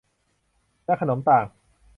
[0.85, 1.45] และขนมต่าง